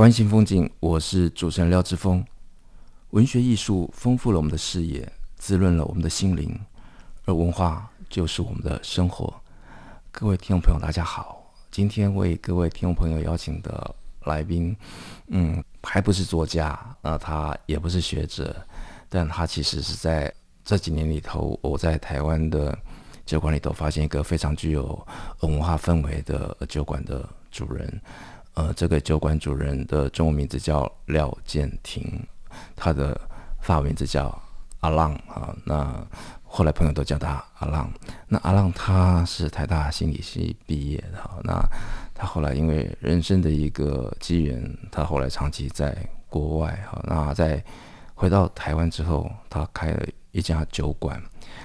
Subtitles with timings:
[0.00, 2.24] 湾新风景，我是主持人廖志峰。
[3.10, 6.58] 文学艺术丰富了我们的视野，滋润了我们的心灵，
[7.26, 9.30] 而文化就是我们的生活。
[10.10, 13.94] 各位听众朋友，大家好，今天为各位听众朋友邀请的。
[14.24, 14.74] 来宾，
[15.28, 18.54] 嗯，还不是作家，呃，他也不是学者，
[19.08, 20.32] 但他其实是在
[20.64, 22.78] 这几年里头，我在台湾的
[23.26, 25.06] 酒馆里头发现一个非常具有
[25.40, 28.00] 文化氛围的酒馆的主人，
[28.60, 32.22] 呃，这个酒馆主人的中文名字叫廖建廷，
[32.76, 33.18] 他的
[33.60, 34.38] 法文名字叫
[34.80, 36.06] 阿浪啊，那
[36.42, 37.90] 后来朋友都叫他阿浪，
[38.28, 41.58] 那阿浪他是台大心理系毕业的，那。
[42.12, 45.96] 他后来因为人生的一个机缘，他后来长期在
[46.28, 47.02] 国外哈。
[47.06, 47.64] 那在
[48.14, 51.18] 回到台湾之后，他开了一家酒馆。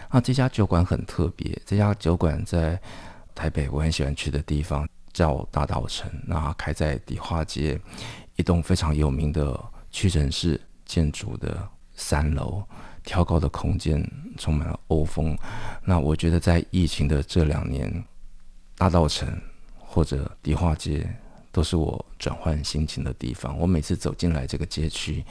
[0.09, 2.79] 那这家酒馆很特别，这家酒馆在
[3.33, 6.07] 台北我很喜欢去的地方叫大道城。
[6.27, 7.79] 那开在迪化街
[8.35, 12.63] 一栋非常有名的屈臣氏建筑的三楼，
[13.03, 15.35] 挑高的空间充满了欧风。
[15.83, 18.03] 那我觉得在疫情的这两年，
[18.77, 19.27] 大道城。
[19.87, 21.07] 或者迪化街
[21.53, 23.57] 都是我转换心情的地方。
[23.57, 25.23] 我每次走进来这个街区，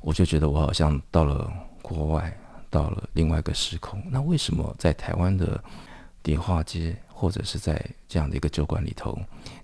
[0.00, 2.32] 我就觉得我好像到了国外，
[2.70, 4.00] 到了另外一个时空。
[4.08, 5.60] 那为什么在台湾的
[6.22, 9.16] 迪化街，或者是在这样的一个酒馆里头，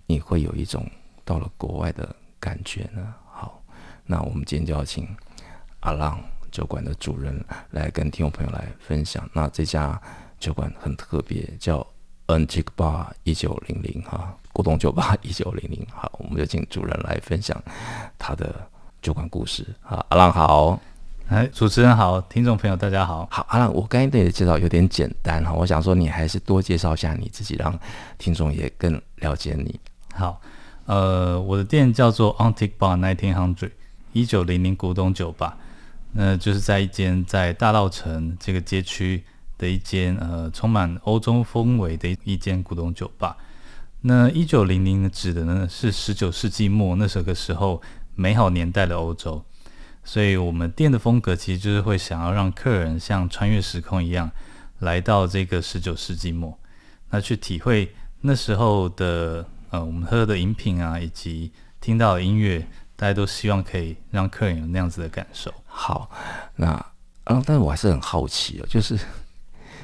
[0.06, 0.88] 你会有一种
[1.24, 3.14] 到了国外的感觉呢？
[3.30, 3.60] 好，
[4.06, 5.06] 那我们今天就要请
[5.80, 6.18] 阿浪
[6.52, 9.28] 酒馆的主人来跟听众朋友来分享。
[9.34, 10.00] 那这家
[10.38, 11.86] 酒馆很特别，叫
[12.28, 14.34] Antique Bar 一九零零哈。
[14.52, 17.60] 古董酒吧 一九零零，好，我们就请主人来分享
[18.18, 18.54] 他的
[19.02, 19.66] 酒馆故事。
[19.80, 20.80] 好，阿浪好，
[21.30, 23.24] 哎，主持人好，听众朋友大家好。
[23.30, 27.78] 好，阿浪，我刚才对你的介绍有点简单哈，我想说你还是多介绍一下你自己，让
[28.18, 29.78] 听众也更了解你。
[30.12, 30.40] 好，
[30.86, 33.70] 呃，我的店叫做 Antique Bar Nineteen Hundred
[34.12, 35.56] 一九零零古董酒吧，
[36.14, 39.22] 那就是在一间在大稻城这个街区
[39.56, 43.36] 的一间呃充满欧洲风味的一间古董酒吧。
[44.00, 47.80] 那一九零零指的呢是十九世纪末那时候的时候
[48.16, 49.40] 美好年代的欧洲，
[50.04, 54.30] 所以我们店的风格其实就是会想要让客人像穿越时空一样
[54.80, 56.58] 来到这个十九世纪末，
[57.10, 62.66] 那去体会那时候的呃我们喝的饮品啊，以及听到的音乐，
[62.96, 65.52] 大家都希望可以让客人有那样子的感受。
[65.66, 66.10] 好，
[66.56, 66.68] 那
[67.24, 68.98] 啊，但是我还是很好奇哦，就是。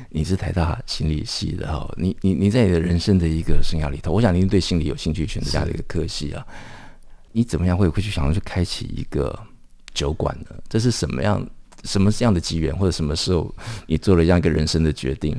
[0.09, 6.47] 你是台大心理系的哈，你你你在你的人生的一个生涯里头，我想您对心理有兴趣，选择这样的一个科系啊，
[7.33, 9.39] 你怎么样会会去想要去开启一个
[9.97, 10.55] 酒馆呢？
[10.69, 11.45] 这是什么样
[11.85, 13.53] 什么这样的机缘，或者什么时候
[13.87, 15.35] 你做了这样一个人生的决定？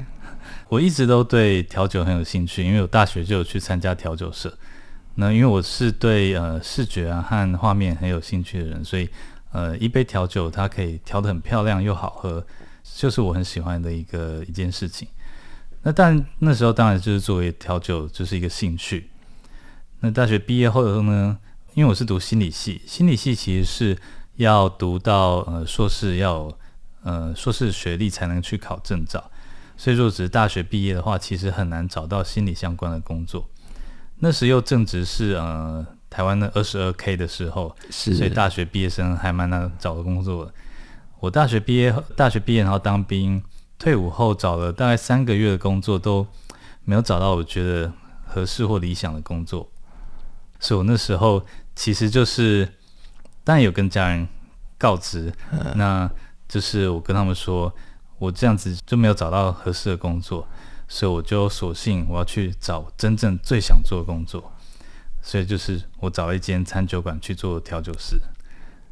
[0.69, 4.51] 我一直都对调酒很有兴趣，因为我大学就有去参加调酒社。
[5.15, 9.07] 那因为我是对呃视觉啊和画面很有兴趣的人，所以
[9.51, 12.45] 呃一杯调酒它可以调得很漂亮又好喝。
[12.95, 15.07] 就是我很喜欢的一个一件事情，
[15.83, 19.09] 那但那时候当然就是作为调酒就是一个兴趣。
[19.99, 21.37] 那大学毕业后的呢，
[21.73, 23.97] 因为我是读心理系，心理系其实是
[24.37, 26.51] 要读到呃硕士要
[27.03, 29.29] 呃硕士学历才能去考证照，
[29.75, 33.47] 所以说只是大学毕业的话，其实很难找到心理相关的工作。
[34.19, 40.53] 那时又正值是呃台湾的二十二 K 的时候，是所以大学毕业生还蛮难找的工作的。
[41.19, 43.43] 我大学毕业，大学毕业然后当兵，
[43.77, 46.25] 退伍后找了大概三个月的工作，都
[46.83, 47.91] 没有找到我觉得
[48.25, 49.69] 合适或理想的工作，
[50.59, 51.45] 所以我那时候
[51.75, 52.67] 其实就是，
[53.43, 54.27] 当然有跟家人
[54.77, 55.33] 告知，
[55.75, 56.09] 那
[56.47, 57.73] 就是我跟他们说，
[58.19, 60.47] 我这样子就没有找到合适的工作，
[60.87, 64.51] 所以我就索性我要去找真正最想做的工作，
[65.21, 68.19] 所以就是我找了一间餐酒馆去做调酒师，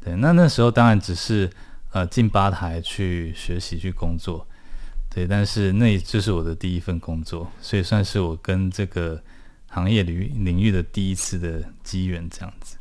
[0.04, 1.50] 对，那那时候当然只是。
[1.92, 4.46] 呃，进吧台去学习去工作，
[5.08, 9.18] 对，但是那也就是我的第一份工作，所以算是我跟这个
[9.68, 12.76] 行业领域领域的第一次的机缘，这样子。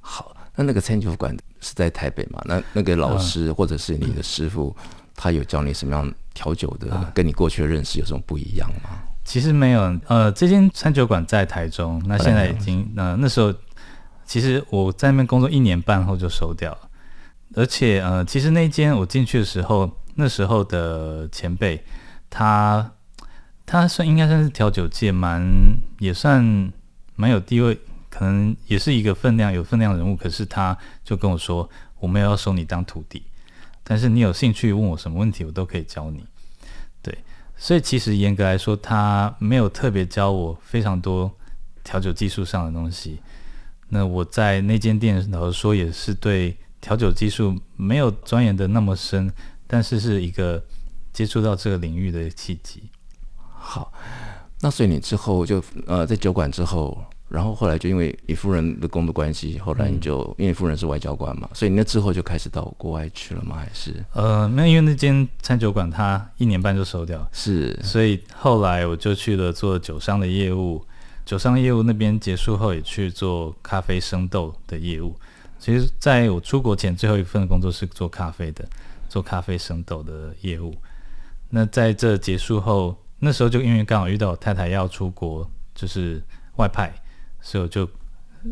[0.00, 1.34] 好，那那个餐酒馆
[1.64, 2.42] 是在台北嘛？
[2.44, 7.12] 那那个老师或者是你的师傅，嗯、他有教你什么样调酒的？
[7.14, 8.90] 跟你过去的认识有什么不一样吗？
[9.24, 13.50] 其实没有，呃，这间餐酒馆在台中，那现在已经，呃，那时候
[14.26, 16.78] 其实我在那边工作一年半后就收掉了，
[17.54, 21.82] 而且呃，其实那间我进去的时候，那时候的前辈，
[22.28, 22.92] 他
[23.64, 25.42] 他算应该算是调酒界蛮
[25.98, 26.70] 也算
[27.16, 27.78] 蛮有地位，
[28.16, 31.68] 可能也是一个分量有分量的人物，可是他就跟我说，
[31.98, 33.24] 我没有要收你当徒弟，
[33.82, 36.24] 但是你有兴趣问我什么问题，我都可以教你。
[37.02, 37.18] 对
[37.56, 41.28] 所以其实严格来说，他没有特别教我非常多
[41.82, 43.18] 调酒技术上的东西。
[43.88, 49.28] 那我在那间店，老实说也是对调酒技术没有钻研的那么深，
[49.66, 50.64] 但是是一个
[51.12, 52.84] 接触到这个领域的契机。
[53.58, 53.92] 好，
[54.60, 57.04] 那所以你之后就呃在酒馆之后。
[57.28, 63.56] 然后后来就因为你夫人的工作关系，后来你就、嗯、因为夫人是外交官嘛，所以你那之后就开始到国外去了吗？
[63.56, 63.92] 还是？
[64.12, 70.84] 呃，那因为那间餐酒馆它一年半就收掉，是，所以后来我就去了做酒商的业务，
[71.24, 75.16] 酒商业务那边结束后也去做咖啡生豆的业务。
[75.58, 78.64] 其实在我出国前最后一份工作是做咖啡的，
[79.08, 80.74] 做咖啡生豆的业务。
[81.48, 86.22] 那在这结束后，那时候就因为刚好遇到我太太要出国，就是
[86.56, 86.92] 外派。
[87.44, 87.86] 所以我就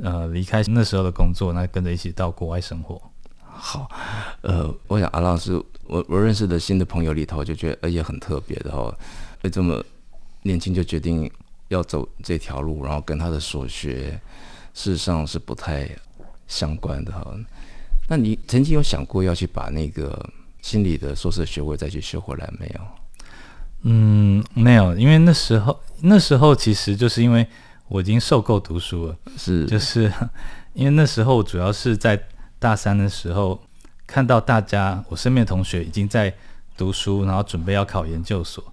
[0.02, 3.00] 呃离开那时候的工作，那跟着一起到国外生活。
[3.42, 3.88] 好，
[4.42, 5.54] 呃，我想阿浪是
[5.86, 8.94] 我我认识的新的朋友里头，就觉得呃也很特别的哈，
[9.40, 9.82] 会这么
[10.42, 11.30] 年轻就决定
[11.68, 14.20] 要走这条路，然后跟他的所学
[14.74, 15.88] 事实上是不太
[16.46, 17.26] 相关的哈。
[18.08, 20.22] 那你曾经有想过要去把那个
[20.60, 22.80] 心理的硕士学位再去修回来没有？
[23.84, 27.46] 嗯，没有，因为那时候那时候其实就是因为。
[27.88, 30.10] 我已经受够读书了，是，就是
[30.72, 32.18] 因为那时候主要是在
[32.58, 33.60] 大三的时候，
[34.06, 36.32] 看到大家我身边的同学已经在
[36.74, 38.64] 读书，然后准备要考研究所，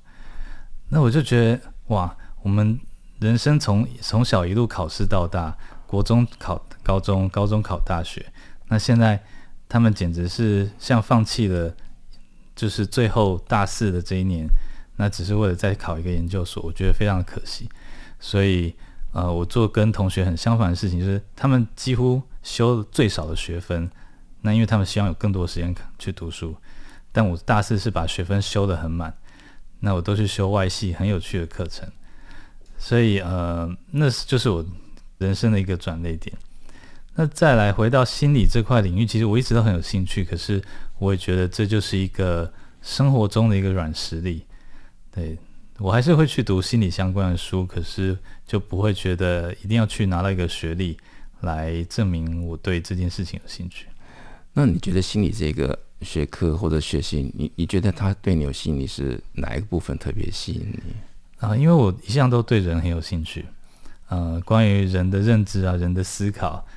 [0.88, 2.80] 那我就觉得哇，我们
[3.20, 8.26] 人生从从小一路考试到大，国中考高中，高中考大学，
[8.70, 9.22] 那现在
[9.68, 11.76] 他们简直是像放弃了，
[12.56, 14.48] 就是最后大四的这一年，
[14.96, 17.68] 那只是为了再考一个研究所，我觉得非常可惜，
[18.18, 18.74] 所以。
[19.12, 23.90] 呃，我做跟同学很相反的事情，就是他们几乎修最少的学分，
[24.42, 26.56] 那因为他们希望有更多时间去读书，
[27.12, 29.12] 但我大四是把学分修得很满，
[29.80, 31.90] 那我都去修外系很有趣的课程，
[32.78, 34.64] 所以呃，那就是我
[35.18, 36.38] 人生的一个转捩点。
[37.16, 40.64] 那再来回到心理这块领域，其实我一直都很有兴趣，可是
[41.00, 44.46] 我也觉得这就是一个生活中的一个软实力，
[45.12, 45.38] 对。
[45.80, 50.98] 我还是会去读心理相关的书，可是就不会觉得一定要去拿到一个学历
[51.40, 53.86] 来证明我对这件事情有兴趣。
[54.52, 60.94] 那你觉得心理这个学科或者学习，你你觉得它对你有吸引力是哪一个部分特别吸引你？
[61.38, 63.46] 啊，因为我一向都对人很有兴趣，
[64.10, 66.68] 呃，关于人的认知啊，人的思考，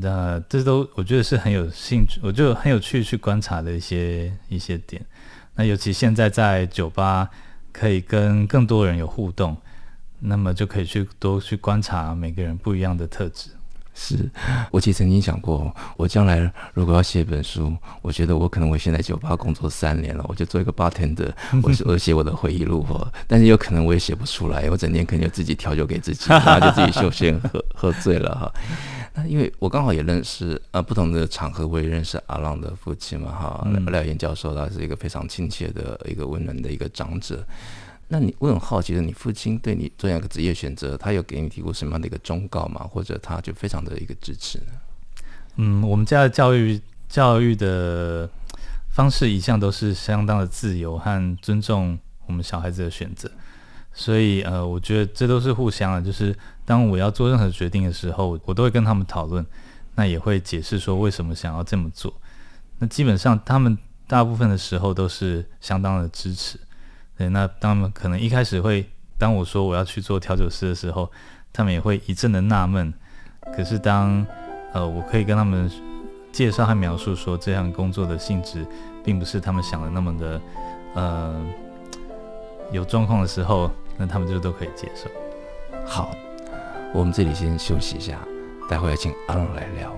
[0.00, 5.04] 那这都我觉得是很有兴趣，我就很有趣去观察的一些一些点。
[5.54, 7.28] 那尤其现在在酒吧。
[7.72, 9.56] 可以跟更多人有互动，
[10.20, 13.50] 那么就可以去多去观察每个人不一样的特质。
[13.94, 14.30] 是，
[14.70, 21.30] 我其实曾经想过，我将来如果要写一本书，我觉得我可能会现在酒吧工作三年了，我就做一个 bartender，
[21.62, 23.06] 我我写我的回忆录哈。
[23.26, 28.52] 但是有可能我也写不出来，我整天可能就自己调酒给自己，然后就自己休闲喝喝醉了哈。
[29.14, 37.46] 那因为我刚好也认识呃不同的场合，我也认识阿浪的父亲嘛哈，廖岩教授，他是一个非常亲切的一个温暖的一个长者。
[38.08, 42.86] 那你我很好奇的，你父亲对你做这样一个职业选择，他有给你提过什么样的一个忠告吗？
[42.90, 44.72] 或者他就非常的一个支持呢？
[45.56, 48.28] 嗯，我们家的教育教育的
[48.90, 53.30] 方式一向都是相当的自由和尊重我们小孩子的选择，
[53.92, 56.02] 所以呃，我觉得这都是互相的。
[56.02, 56.36] 就是
[56.72, 59.44] 当我要做任何决定的时候，我都会跟他们讨论，
[59.94, 62.10] 那也会解释说为什么想要这么做。
[62.78, 63.76] 那基本上他们
[64.06, 66.58] 大部分的时候都是相当的支持。
[67.18, 68.88] 对，那他们可能一开始会，
[69.18, 71.12] 当我说我要去做调酒师的时候，
[71.52, 72.90] 他们也会一阵的纳闷。
[73.54, 74.26] 可是当
[74.72, 75.70] 呃，我可以跟他们
[76.32, 78.66] 介绍和描述说这项工作的性质，
[79.04, 80.40] 并不是他们想的那么的
[80.94, 81.38] 呃
[82.70, 85.10] 有状况的时候，那他们就都可以接受。
[85.84, 86.10] 好，
[86.94, 88.18] 我们这里先休息一下，
[88.68, 89.92] 待会儿请阿龙来聊。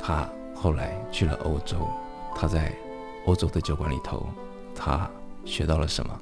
[0.00, 1.88] 他后来去了欧洲，
[2.34, 2.72] 他在
[3.26, 4.26] 欧洲的酒馆里头，
[4.74, 5.08] 他。
[5.46, 6.20] 学到了什么？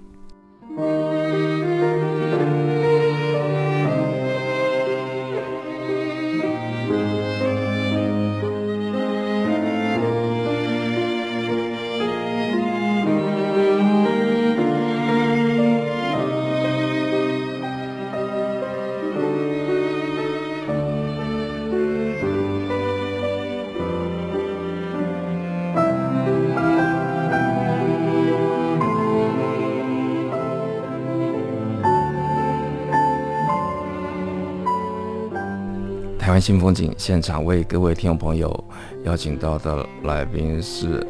[36.29, 38.65] 台湾新风景现场为各位听众朋友
[39.07, 41.03] 邀请到的来宾是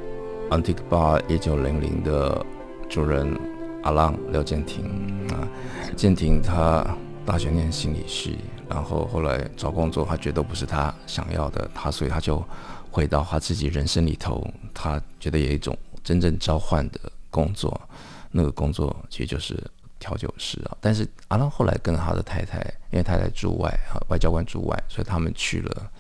[0.49, 2.47] Antique Bar 一九零零的
[2.89, 3.37] 主人
[3.83, 4.85] 阿浪廖建廷
[5.31, 5.43] 啊。
[5.97, 6.87] 建廷他
[7.27, 12.41] 大学念心理系，然后后来找工作，他觉得不是他想要的，他所以他就
[12.89, 17.81] 回到他自己人生里头，他觉得有一种真正召唤的工作，
[18.31, 19.61] 那个工作其实就是。
[19.99, 22.59] 调酒师啊，但是阿浪后来跟他的太太，
[22.91, 25.91] 因为太太驻外哈，外交官驻外，所以他们去了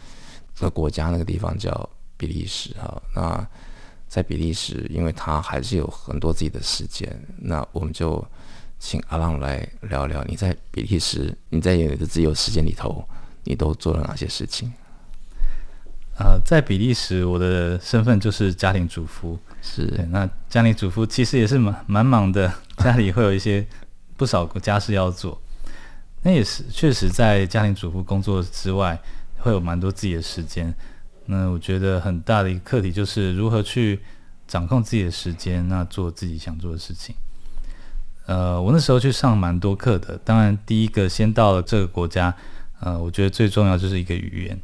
[0.54, 3.02] 这个国家，那个地方叫比利时哈。
[3.14, 3.46] 那
[4.06, 8.24] 在比利时，因为他还是有很多自己的时间，那我们就
[8.78, 13.04] 请阿浪来聊聊，你在比利时，你在你的自由时间里头，
[13.42, 14.72] 你都做了哪些事情？
[16.20, 20.06] 呃，在比利时，我的身份就是家庭主妇，是。
[20.10, 23.66] 那家庭主妇其实也是蛮蛮忙的，家里会有一些。
[24.18, 25.40] 不少家事要做，
[26.22, 29.00] 那也是确实在家庭主妇工作之外，
[29.38, 30.74] 会有蛮多自己的时间。
[31.26, 34.00] 那我觉得很大的一个课题就是如何去
[34.48, 37.14] 掌控自己的时间，那做自己想做的事情。
[38.26, 42.34] 呃，我那时候去上蛮多课的，当然第一个先到了这个国家，
[42.80, 44.60] 呃，我觉得最重要就是一个语言，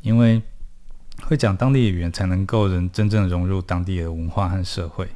[0.00, 0.40] 因为
[1.22, 5.06] 会讲当地的语言才能够人真正融入当地的文化和社会，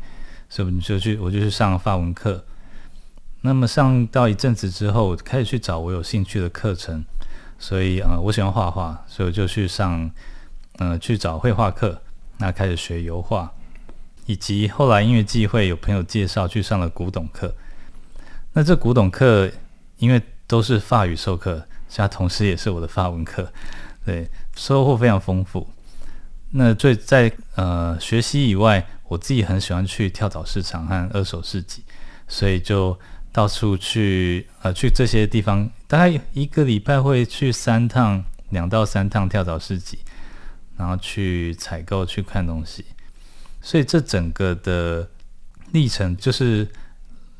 [0.50, 2.44] 所以你就去，我就去上了法文课。
[3.42, 7.02] 那么上到一阵子之后，我开始去找我有兴趣的课程，
[7.58, 10.10] 所以呃，我喜欢画画，所以我就去上，
[10.76, 12.02] 呃，去找绘画课，
[12.36, 13.50] 那开始学油画，
[14.26, 17.54] 以及后来因为机会有朋友介绍去上了古董课。
[18.52, 19.50] 那这古董课
[19.96, 23.50] 因为都是法语授课，加同时也是我的法文课，
[24.04, 25.66] 对，收获非常丰富。
[26.50, 31.82] 那最在呃学习以外，我自己很喜欢去跳蚤市场和二手市集，
[32.28, 32.98] 所以就。
[33.32, 39.98] 到处去，呃，去这些地方，大概一个礼拜会去三趟，两到三趟跳蚤市集，
[40.76, 42.84] 然后去采购、去看东西。
[43.62, 45.08] 所以这整个的
[45.72, 46.66] 历程就是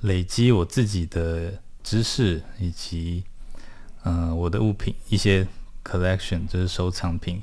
[0.02, 3.24] 累积我自己的知识，以及
[4.04, 5.46] 呃我的物品一些
[5.84, 7.42] collection，就是收藏品。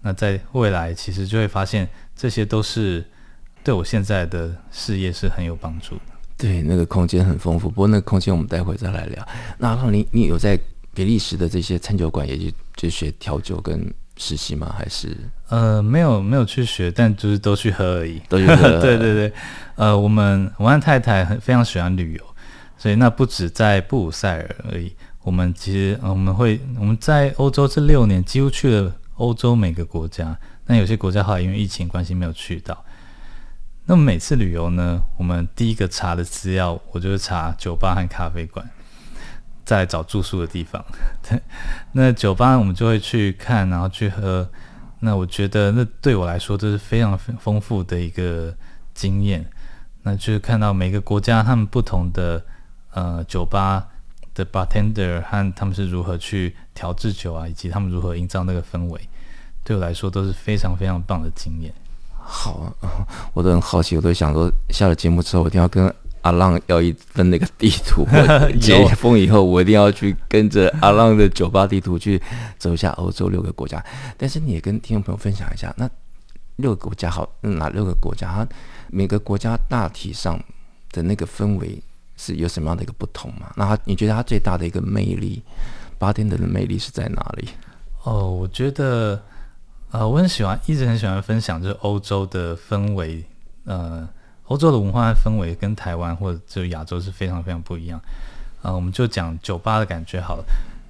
[0.00, 3.04] 那在未来其实就会发现，这些都是
[3.62, 6.13] 对我现在的事业是很有帮助的。
[6.44, 9.26] 对，那个空间很丰富，不过那个空间我们待会再来聊。
[9.56, 10.60] 那你你有在
[10.92, 14.70] 比利时的这些餐酒馆也去就学调酒跟实习吗？
[14.76, 15.16] 还是
[15.48, 18.20] 呃没有没有去学，但就是都去喝而已。
[18.28, 18.76] 都去喝。
[18.78, 19.32] 对对对，
[19.76, 22.22] 呃，我们我和太太很非常喜欢旅游，
[22.76, 24.92] 所以那不止在布鲁塞尔而已。
[25.22, 32.84] 我们其实我们会我们在欧洲这六年几乎去了欧洲每个国家，但有些国家后来因为疫情关系没有去到。
[33.86, 38.66] 那么每次旅游呢，我们第一个查的资料，我就是查酒吧和咖啡馆，
[39.64, 40.82] 再来找住宿的地方。
[41.22, 41.38] 对，
[41.92, 44.50] 那酒吧我们就会去看，然后去喝。
[45.00, 48.54] 那我觉得那对我来说都是非常丰富的一个
[48.94, 49.44] 经验。
[50.02, 52.42] 那就是看到每个国家他们不同的
[52.92, 53.88] 呃酒吧
[54.34, 59.00] 的 bartender 和他们是如何去调制酒啊，以及他们如何营造那个氛围，
[59.62, 61.70] 对我来说都是非常非常棒的经验。
[62.26, 68.06] 好啊，我都很好奇，我都想说，下了节目之后，我一定要跟阿浪要一份那个地图。
[68.58, 72.20] 解封以后，我一定要去跟着阿浪的酒吧地图去
[72.58, 73.84] 走一下欧洲六个国家。
[74.16, 75.88] 但是你也跟听众朋友分享一下，那
[76.56, 78.32] 六个国家好，哪六个国家？
[78.32, 78.48] 它
[78.88, 80.42] 每个国家大体上
[80.92, 81.78] 的那个氛围
[82.16, 83.52] 是有什么样的一个不同吗？
[83.54, 85.42] 那它你觉得它最大的一个魅力
[86.00, 87.50] ，bartender 的魅力是在哪里？
[88.02, 89.22] 哦，我觉得。
[89.94, 93.22] 呃，我很喜欢，一直很喜欢分享，就是欧洲的氛围，
[93.64, 94.08] 呃，
[94.46, 98.00] 欧洲的文化氛围跟台湾或者就亚洲是非常非常不一样。
[98.62, 100.44] 呃，我们就讲酒吧的感觉好了。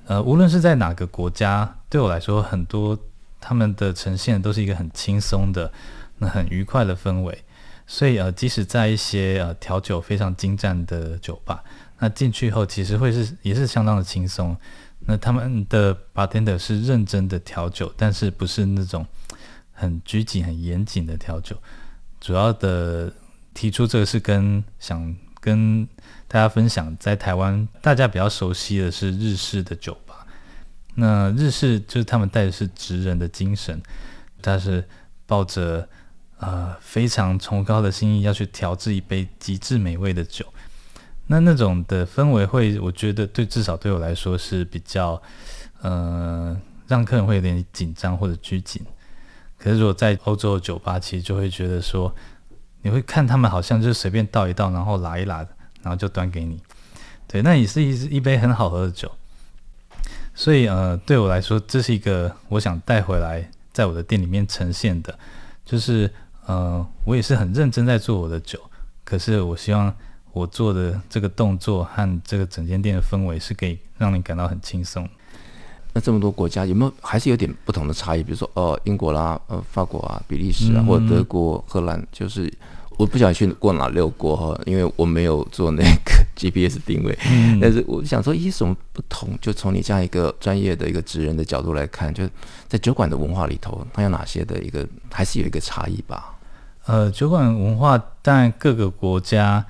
[0.07, 2.99] 呃，无论是在哪个国家，对我来说，很多
[3.43, 5.71] 他们的呈现都是一个很轻松的、
[6.17, 7.45] 那很愉快的氛围。
[7.87, 11.63] 所以，呃，即使在一些呃调酒非常精湛的酒吧，
[11.99, 14.57] 那进去后其实会是也是相当的轻松。
[15.07, 19.07] 那他们的 bartender 是认真的调酒，但是不是那种
[19.73, 21.57] 很拘谨、很严谨的调酒。
[22.21, 23.13] 主要的
[23.53, 25.87] 提出这个是跟想跟
[26.27, 30.27] 大家分享，在台湾大家比较熟悉的是日式的酒吧。
[30.95, 33.83] 那日式就是他们带的是职人的精神，
[34.41, 34.83] 他是
[35.27, 35.87] 抱着
[36.39, 40.47] 呃非常崇高的心意要去调制一杯极致美味的酒。
[41.27, 45.21] 那那种的氛围会，我觉得对至少对我来说是比较，
[45.81, 48.83] 呃，让客人会有点紧张或者拘谨。
[49.59, 52.15] 可是如果在欧洲的酒吧，其实就会觉得说，
[52.83, 55.39] 你会看他们好像就是随便倒一倒，然后拉一拉，
[55.83, 56.61] 然后就端给你。
[57.27, 59.11] 对，那也是一一杯很好喝的酒。
[60.35, 65.19] 所以呃，对我来说，这是一个我想带回来，在我的店里面呈现的，
[65.65, 66.13] 就是
[66.45, 68.61] 呃，我也是很认真在做我的酒，
[69.05, 69.95] 可是我希望
[70.35, 75.09] 我做的这个动作和这个整间店的氛围是可以让你感到很轻松。
[75.93, 78.23] 那这么多国家有没有还是有点不同的差异？
[78.25, 82.53] 比如说，呃，英国啦，呃，法国啊，比利时啊，或者德国、荷兰，就是
[82.99, 85.89] 我不想去过哪六国哈，因为我没有做那个
[86.35, 87.17] GPS 定位。
[87.31, 89.39] 嗯、 但是我想说，有什么不同？
[89.41, 92.29] 就从你这样一个专业的一个职人的角度来看，就
[92.67, 96.35] 在酒馆的文化里头，它有哪些的一个，还是有一个差异吧？
[96.87, 99.65] 呃，酒馆文化但各个国家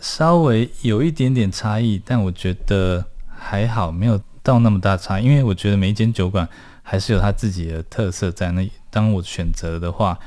[0.00, 4.20] 稍微有一点点差异，但我觉得还好，没有。
[4.42, 6.48] 到那么大差，因为我觉得每一间酒馆
[6.82, 8.68] 还是有它自己的特色在那。
[8.88, 10.18] 当我选择的话，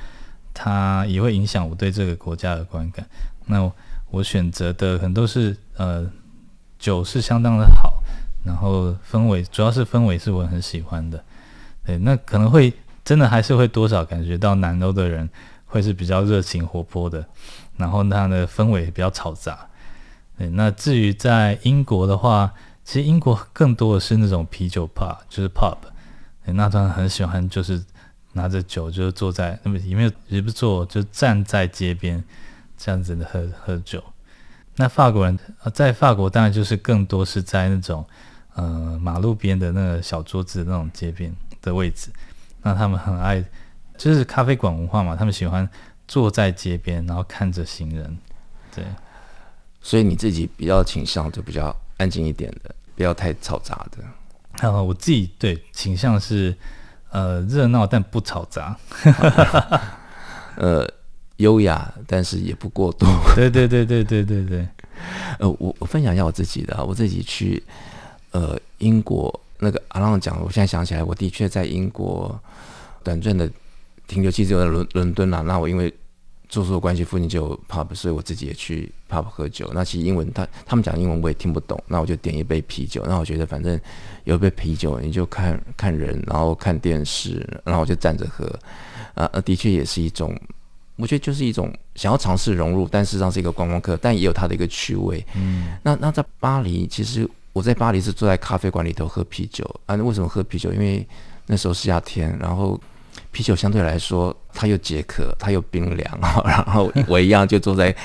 [0.54, 3.04] 它也会影响我对这个国家的观感。
[3.48, 3.70] 那
[4.12, 6.08] 我选择的很多是呃
[6.78, 8.04] 酒是相当的好，
[8.46, 11.22] 然后氛围主要是氛围是我很喜欢的。
[11.84, 12.72] 对，那可能会
[13.04, 15.28] 真的还是会多少感觉到南欧的人
[15.66, 17.26] 会是比较热情活泼的，
[17.78, 19.68] 然后它的氛围比较嘈杂。
[20.38, 22.54] 对，那至于在英国的话。
[22.86, 25.78] 其实英国更多的是那种啤酒 pub，就是 pub，
[26.44, 27.82] 那他们很喜欢就是
[28.34, 32.22] 拿着酒，就坐在那么也没有也不坐，就站在街边
[32.78, 34.04] 这样子的喝喝酒。
[34.76, 35.40] 那法国人
[35.74, 38.06] 在法国当然就是更多是在那种
[38.56, 42.12] 呃马路边的那个小桌子那种街边的位置。
[42.64, 43.42] 那他们很爱
[43.98, 45.68] 就是咖啡馆文化嘛，他们喜欢
[46.08, 48.18] 坐在街边，然后看着行人。
[48.76, 48.84] 对，
[49.82, 51.76] 所以你自己比较倾向就比较。
[51.98, 54.68] 安静一点的，不要太嘈杂的。
[54.68, 56.54] 啊，我自己对倾向是，
[57.12, 58.76] 呃，热闹但不嘈杂，
[60.58, 60.86] 呃，
[61.38, 63.06] 优雅但是也不过度。
[63.36, 64.68] 对对对对对对对。
[65.38, 67.64] 呃，我我分享一下我自己的，我自己去
[68.32, 72.38] 呃英国那个阿浪讲，我现在想起来，我的确在英国
[73.04, 73.50] 短暂的
[74.08, 75.42] 停留期只有在伦伦敦啊。
[75.42, 75.94] 那我因为
[76.50, 79.72] 住宿的关系，附近就有 pub，所以我自己也去 pub 喝酒。
[79.74, 83.04] 那其实英文他他们讲英文我也听不懂，那我就点一杯啤酒。
[83.08, 83.80] 那我觉得反正
[84.26, 88.48] 有一杯啤酒，你就看看人，然后看电视，然后我就站着喝。
[89.16, 90.40] 啊，的确也是一种，
[90.98, 95.26] 我觉得就是一种想要尝试融入，但事实上是一个观光客，但也有它的一个趣味。
[95.36, 99.96] 嗯，那那在巴黎，其实我在巴黎是坐在咖啡馆里头喝啤酒啊。
[99.96, 100.72] 那为什么喝啤酒？
[100.72, 101.08] 因为
[101.48, 102.80] 那时候是夏天，然后。
[103.32, 106.42] 啤酒相对来说，它又解渴，它又冰凉啊。
[106.46, 107.96] 然后我一样就坐在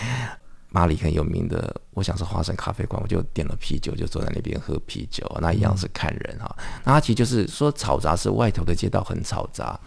[0.72, 5.26] 巴黎很有名的，我想是花生咖啡馆，我就点了啤酒，就坐在那边喝啤酒。
[5.40, 6.54] 那一样是看人哈。
[6.84, 9.78] 那它其实就是说嘈杂是外头的街道很嘈杂，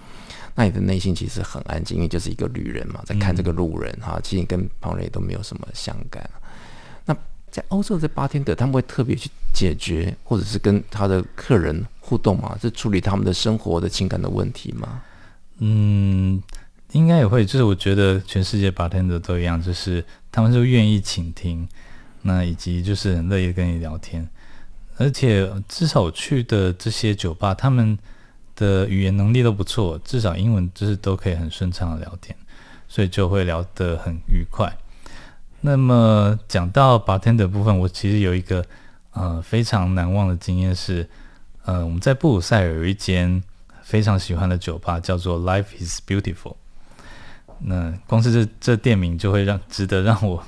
[0.55, 4.19] 那你的内心其实很安静，因为就是一个旅人嘛，在看这个路人哈。
[4.23, 6.27] 其实你跟旁人也都没有什么相干。
[7.05, 7.15] 那
[7.49, 15.01] 在欧洲，这八天的他们会特别去解决，或者是跟他的客人互动嘛，是处理他们的生活的情感的问题吗？
[15.63, 16.41] 嗯，
[16.91, 21.69] 应该也会，就是我觉得全世界 bartender 都一样，就是他们就愿意倾听，
[22.23, 24.27] 那以及就是很乐意跟你聊天，
[24.97, 27.95] 而且至少去的这些酒吧，他们
[28.55, 32.35] 的语言能力都不错，至少英文就是都可以很顺畅的聊天，
[32.87, 34.75] 所以就会聊得很愉快。
[35.59, 38.65] 那么讲到 bartender 部分，我其实有一个
[39.11, 41.07] 呃非常难忘的经验是，
[41.65, 43.43] 呃我们在布鲁塞尔有一间。
[43.81, 46.55] 非常喜欢的酒吧叫做 Life is Beautiful，
[47.59, 50.43] 那光是这这店名就会让值得让我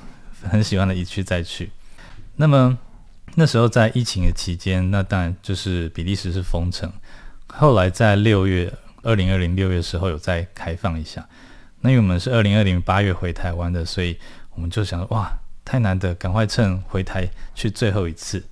[0.50, 1.70] 很喜欢的一去再去。
[2.36, 2.78] 那么
[3.34, 6.90] 那时候在疫情的期间，那当然就是比利时是封城。
[7.48, 11.28] 后来在六月二零二零六月时候有再开放一下。
[11.80, 14.18] 那因为我们是二零二零八月回台湾的，所以
[14.54, 15.30] 我们就想哇，
[15.64, 18.44] 太难得，赶快趁回台去最后一次，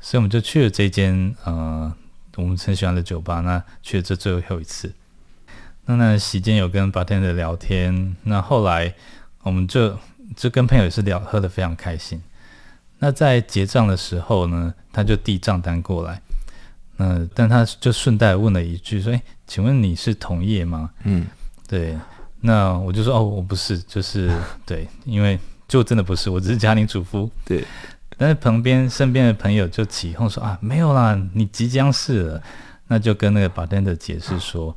[0.00, 1.92] 所以我们就去了这间呃。
[2.36, 4.92] 我们很喜欢的酒吧，那去了这最后一次。
[5.86, 8.94] 那那席间有跟 bartender 聊天，那后来
[9.42, 9.98] 我们就
[10.34, 12.22] 就跟朋友也是聊，喝得非常开心。
[12.98, 16.22] 那在结账的时候呢，他就递账单过来，
[16.96, 21.26] 那但他就顺带问了一句说：“诶，请问你是同业吗？”嗯，
[21.68, 21.96] 对。
[22.40, 24.30] 那我就说：“哦，我不是，就是
[24.64, 27.64] 对，因为就真的不是，我只是家庭主妇。”对。
[28.16, 32.42] 但是旁边身边的朋友就起哄说啊，没有啦，你即将是了，
[32.86, 34.74] 那就跟那个 bartender 解释说，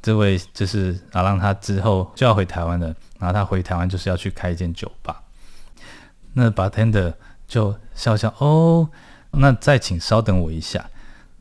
[0.00, 2.86] 这位就是阿浪，他之后就要回台湾了，
[3.18, 5.22] 然后他回台湾就是要去开一间酒吧。
[6.32, 7.12] 那 bartender
[7.46, 8.88] 就笑笑哦，
[9.32, 10.88] 那再请稍等我一下。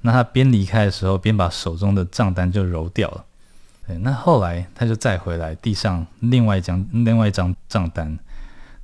[0.01, 3.25] 那他边离开的时候，边把手中的账单就揉掉了。
[3.87, 8.19] 对，那后来他就再回来，递上另外一张另外一张账单。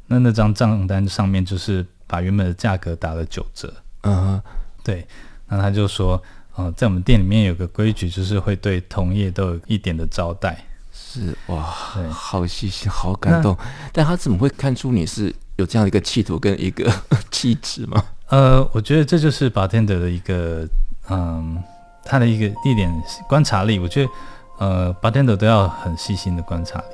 [0.08, 1.86] 那那张账单上面就是。
[2.14, 3.74] 把原本的价格打了九折，
[4.04, 4.42] 嗯、uh-huh.，
[4.84, 5.08] 对，
[5.48, 6.22] 那他就说，
[6.56, 10.64] 呃，在我们店里面有个规矩，就是会对同业都有一点的招待。
[10.92, 13.58] 是哇，对好细心，好感动。
[13.92, 16.88] 但他怎么会看出你是有这样的一个企图跟一个
[17.32, 18.06] 气质吗？
[18.28, 20.68] 呃，我觉得这就是 bartender 的一个，
[21.10, 21.58] 嗯，
[22.06, 22.94] 他的一个一点
[23.28, 23.80] 观察力。
[23.80, 24.12] 我觉得，
[24.60, 26.86] 呃，bartender 都要很细心的观察力。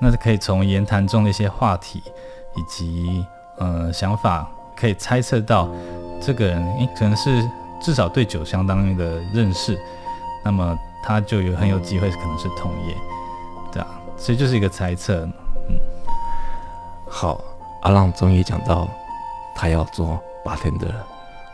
[0.00, 2.02] 那是可以从言谈中的一些话题
[2.56, 3.22] 以及
[3.58, 5.68] 呃想法，可以猜测到
[6.20, 7.48] 这个人，诶，可能是。
[7.80, 9.78] 至少对酒相当于的认识，
[10.42, 12.96] 那么他就有很有机会可能是同业，
[13.70, 15.28] 对啊，所以就是一个猜测。
[15.68, 15.76] 嗯，
[17.06, 17.38] 好，
[17.82, 18.88] 阿浪终于讲到
[19.54, 21.06] 他要做八天的了，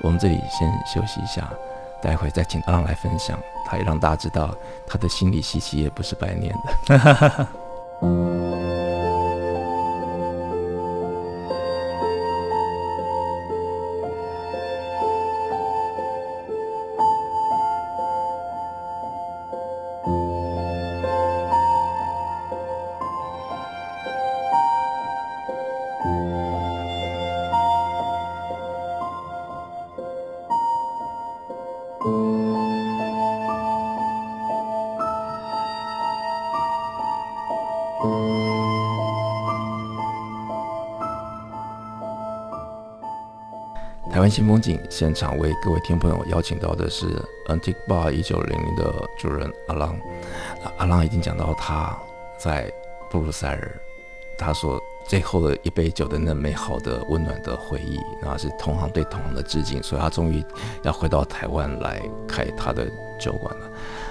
[0.03, 1.51] 我们这里先休息一下，
[2.01, 4.55] 待会再请阿浪来分享，他也让大家知道
[4.87, 6.55] 他的心理习气也不是白念
[6.87, 7.49] 的。
[44.31, 47.07] 新风景现场为各位听朋友邀请到的是
[47.47, 49.99] Antique Bar 一九零零的主人阿浪。
[50.79, 51.99] 阿浪已经讲到他
[52.39, 52.73] 在
[53.11, 53.81] 布鲁塞尔，
[54.39, 60.45] 他说最后的一杯酒的那美好的温暖的回忆，那是同行对同行的致敬，所以他终于
[60.83, 62.87] 要回到台湾来开他的
[63.19, 63.69] 酒馆了。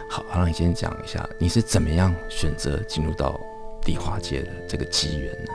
[0.10, 3.40] 好，阿浪，你先讲一下，你是怎么样选择进入到
[3.82, 5.54] 迪化街的这个机缘呢？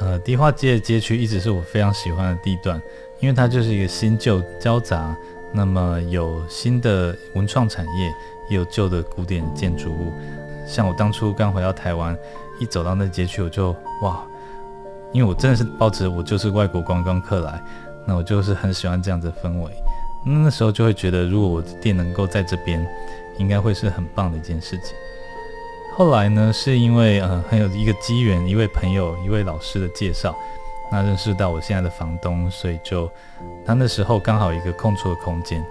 [0.00, 2.82] 呃，迪化街的街区一直是我非常喜欢的地段。
[3.24, 5.16] 因为它就是一个新旧交杂，
[5.50, 8.14] 那么有新的文创产业，
[8.50, 10.12] 也有旧的古典建筑物。
[10.68, 12.14] 像我当初刚回到台湾，
[12.60, 14.22] 一走到那街区，我就哇，
[15.10, 17.58] 因为我真的是抱着我就是外国观光客来，
[18.06, 19.70] 那我就是很喜欢这样子的氛围。
[20.22, 22.86] 那时候就会觉得，如果我的店能够在这边，
[23.38, 24.94] 应该会是很棒的一件事情。
[25.96, 30.36] 后来呢，是因为呃很有一个机缘，一位朋友、一位老师的介绍。
[30.90, 33.10] 那认识到我现在的房东，所以就
[33.64, 35.64] 他那时候刚好一个空出的空间，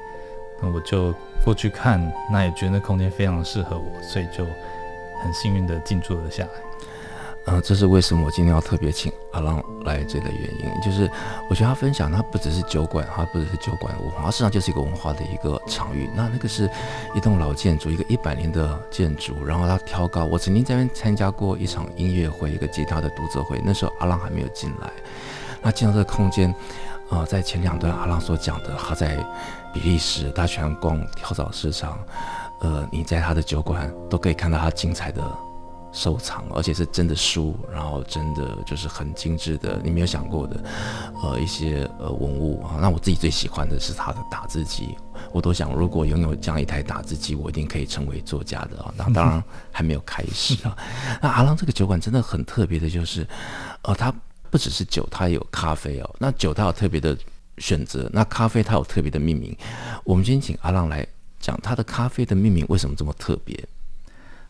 [0.61, 4.45] 那我就过去看，那也觉得那空间非常适合我，所以就
[5.23, 6.49] 很幸运的进驻了下来。
[7.45, 11.11] 呃，这是为什么我今天要特别请阿浪来这个原因，就是
[11.49, 16.09] 我觉得他分享，他不只是酒馆，他不只是酒馆文化，实际上就是一个文化的一个场域。
[16.15, 16.69] 那那个是
[17.13, 20.23] 一栋老建筑，一个一百年的建筑，然后他挑高。
[20.23, 24.89] 我曾经在那边参加过一场音乐会，一个吉他的独奏会，那时候阿浪还没有进来。
[25.61, 26.55] 那进到这个空间，
[27.09, 29.17] 呃，在前两段阿浪所讲的，他在
[29.73, 31.99] 比利时，他喜欢逛跳蚤市场，
[32.61, 35.21] 呃，你在他的酒馆都可以看到他精彩的。
[35.93, 40.63] 收藏，而且是真的书，然后真的就是很精致的，你没有想过的，
[41.21, 42.79] 呃，一些呃文物啊。
[42.81, 44.97] 那我自己最喜欢的是他的打字机，
[45.31, 48.91] 我都想如果拥有这样一台打字机，我一定可以成为作家的啊。
[48.97, 50.75] 那当然还没有开始啊。
[51.21, 53.25] 那阿浪这个酒馆真的很特别的，就是，
[53.83, 54.11] 呃，它
[54.49, 56.15] 不只是酒，它也有咖啡哦。
[56.17, 57.15] 那酒它有特别的
[57.59, 59.55] 选择，那咖啡它有特别的命名。
[60.03, 61.05] 我们今天请阿浪来
[61.39, 63.63] 讲他的咖啡的命名为什么这么特别。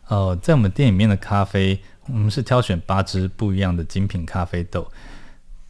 [0.08, 4.86] 呃，在我们店里面的咖啡，我们是挑选八支不一样的精品咖啡豆。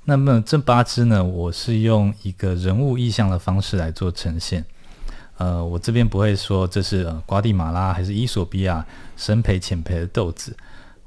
[0.05, 4.65] 那么这八支呢，我是用一个人物意象的方式来做呈现。
[5.39, 8.85] 呃，我这边不会说这是呃瓜地马拉还是伊索比亚
[9.17, 10.57] 深培浅培的豆子，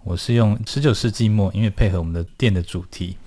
[0.03, 3.17] 我是用十九世纪末，因为配合我们的店的主题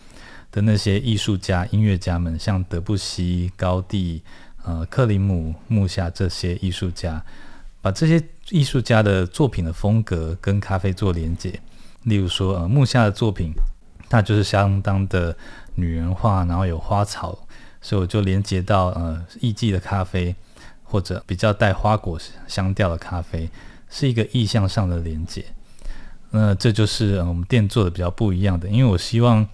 [0.51, 4.23] 的那些艺术家、音乐家们，像德布西、高第、
[4.65, 7.23] 呃克里姆、穆夏这些艺术家。
[7.83, 11.59] 把这些艺术家的作品的风格跟咖啡做连接，
[12.03, 13.53] 例如说，呃，木夏的作品，
[14.09, 15.35] 它就是相当的
[15.77, 17.39] 女人化，然后有花草，
[17.81, 20.35] 所以我就连接到呃艺妓的咖啡，
[20.85, 23.49] 或者比较带花果香调的咖啡，
[23.89, 25.43] 是一个意象上的连接。
[26.31, 29.47] 那这就是我们店做的比较不一样的，因为我希望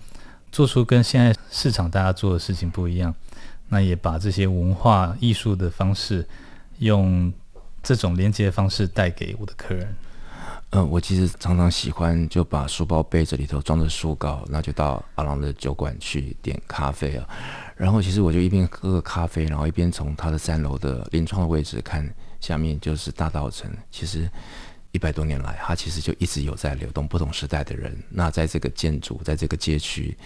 [0.51, 3.15] 做出跟现在市场大家做的事情不一样，
[3.69, 6.27] 那也把这些文化艺术的方式
[6.79, 7.33] 用。
[7.87, 9.95] 这种连接方式带给我的客人，
[10.71, 17.25] 嗯、我其实常常喜欢就把书包背着里头装着书稿，那就到阿郎的酒馆去点咖啡啊。
[17.77, 23.71] 然后其实我就一边喝个咖啡，然后一边从他的三楼的临窗的位置看下面就是大道城。
[23.93, 24.29] 其实
[24.93, 27.97] 一百多年来，它其实就一直有在流动不同时代的人。
[28.09, 30.17] 那在这个建筑，在这个街区，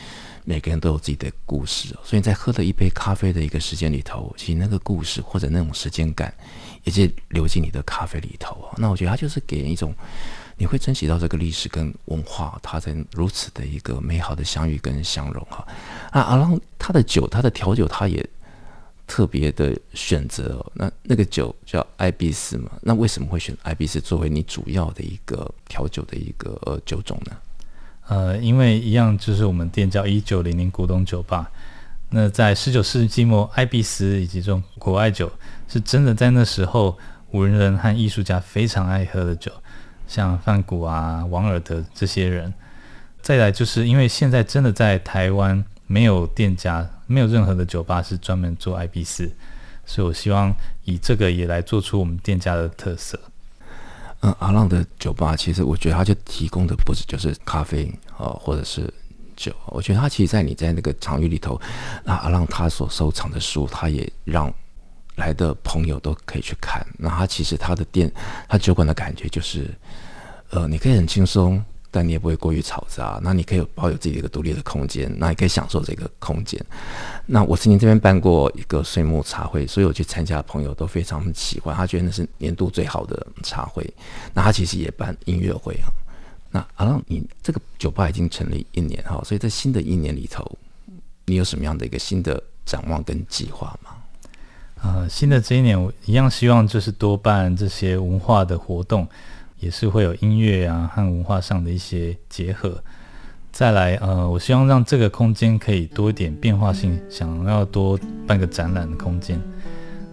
[0.44, 1.96] 每个人都有自己的故事。
[2.05, 6.33] 所以在喝了一杯咖啡的一个时间里头，其实那个故事或者那种时间感，
[6.85, 8.68] 也是流进你的咖啡里头。
[8.77, 9.94] 那我觉得它就是给人一种，
[10.57, 15.66] 你会珍惜到这个历史跟文化，它在如此的一个美好的相遇跟相融哈。
[16.12, 18.25] 啊，阿朗他的酒，他的调酒，他也。
[19.11, 22.70] 特别的选择哦，那那个酒叫艾必斯嘛？
[22.81, 27.37] 那为什么会选艾必斯作为你主要的一个调酒的一个呃酒种呢？
[28.07, 31.51] 呃，因为一样就是我们店叫一九零零古董酒吧。
[32.11, 35.29] 那在十九世纪末，艾必斯以及这种国外酒
[35.66, 36.96] 是真的在那时候
[37.33, 39.51] 文人和艺术家非常爱喝的酒，
[40.07, 42.55] 像梵谷啊、王尔德这些人。
[43.20, 46.88] 再来就是因为现在真的在台湾没有店家。
[47.09, 49.29] 没有任何的酒吧是专门做 IB 四，
[49.85, 53.18] 所以我希望以这个也来做出我们店家的特色。
[54.20, 58.88] 嗯，阿浪的酒吧其实我觉得他就提供的不是就是咖啡啊，或者是
[59.35, 59.53] 酒。
[59.66, 61.61] 我觉得他其实，在你在那个场域里头，
[62.05, 64.55] 那阿浪他所收藏的书，他也让
[65.16, 66.87] 来的朋友都可以去看。
[66.96, 68.09] 那他其实他的店，
[68.48, 69.68] 他酒馆的感觉就是，
[70.50, 71.61] 呃，你可以很轻松。
[71.90, 76.64] 但你也不会过于嘈杂，那你可以保有自己的一个独立的空间，那你可以享受这个空间。
[77.26, 83.85] 那我曾经这边办过一个岁末茶会，所以我去参加的朋友都非常喜欢，他觉得那是年度最好的茶会。
[84.33, 85.90] 那他其实也办音乐会啊。
[86.53, 90.44] 那阿浪，你这个酒吧已经成立一年哈，所以在新的一年里头，
[91.26, 93.90] 你有什么样的一个新的展望跟计划吗？
[94.83, 99.07] 呃，新的这一年，我一样希望就是多办这些文化的活动。
[99.61, 102.83] 也是会有音乐啊和文化上的一些结合，
[103.53, 109.40] 再来呃，我希望让这个空间可以多一点变化性，想要多办个展览的空间。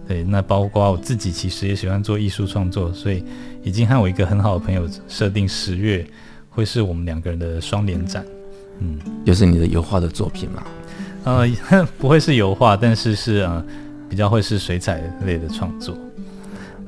[0.06, 3.22] 对，那包括我自己其实也喜欢做艺术创作，所以
[3.62, 6.06] 已经和我一个很好的朋友设定十月
[6.48, 8.24] 会是我们两个人的双联展。
[8.80, 10.62] 嗯，就是你的油画的作品嘛？
[11.24, 11.46] 呃，
[11.98, 13.64] 不会是油画，但是是呃
[14.08, 15.94] 比较会是水彩类的创作。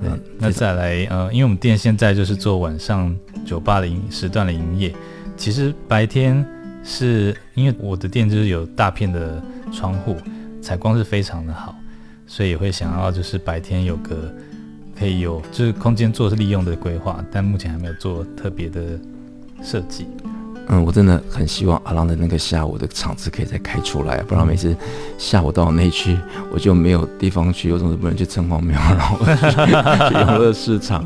[0.03, 4.95] 嗯，那再来，呃，因为我们店现在就是做晚上酒吧的营时段的营业，
[5.37, 6.45] 其实白天
[6.83, 10.17] 是因为我的店就是有大片的窗户，
[10.63, 11.75] 采光是非常的好，
[12.27, 14.33] 所以也会想要就是白天有个
[14.99, 18.99] 可以有就是空间做利用的规划，但目前还没有做特别的
[19.63, 20.07] 设计。
[20.73, 24.75] 嗯，我真的很希望阿郎的那个下午的场子可以再开出来，不然每次
[25.19, 26.17] 下午到那区
[26.53, 31.05] 我就没有地方去，我总是不能去城隍庙，然后去游乐市场，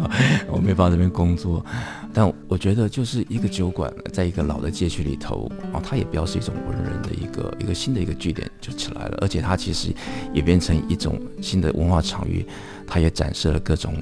[0.49, 1.65] 我没法这边工作。
[2.13, 9.89] 但我觉得就是一个酒馆，在一个老的街区里头，啊，它也表示一种文人的一个一个新的一个据点就起来了，而且它其实
[10.33, 12.47] 也变成一种新的文化场域，
[12.87, 13.95] 它也展示了各种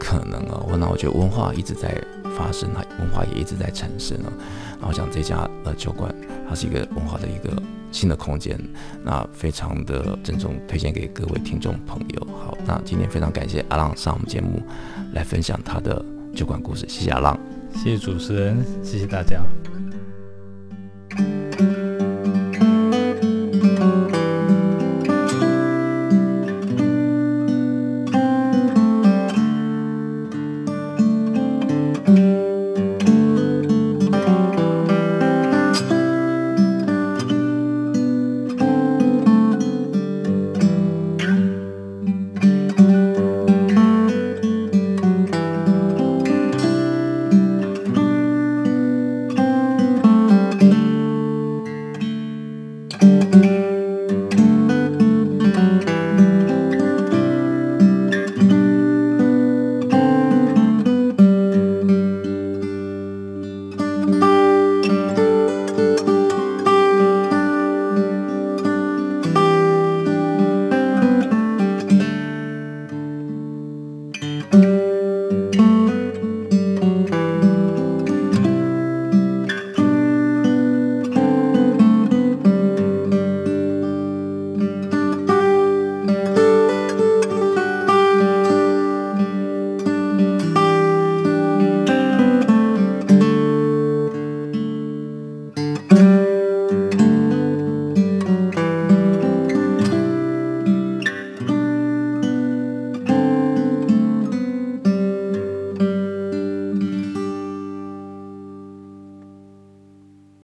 [0.00, 0.64] 可能啊。
[0.68, 1.94] 我那我觉得文化一直在
[2.36, 4.32] 发生，它文化也一直在产生啊。
[4.78, 6.14] 然后像这家呃酒馆，
[6.48, 8.58] 它是一个文化的一个新的空间，
[9.04, 12.26] 那非常的郑重推荐给各位听众朋友。
[12.26, 14.62] 好，那今天非常感谢阿浪上我们节目
[15.12, 17.38] 来分享他的酒馆故事，谢谢阿浪，
[17.74, 19.40] 谢谢主持人，谢谢大家。